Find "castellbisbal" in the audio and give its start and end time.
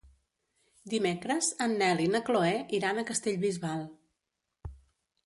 3.11-3.85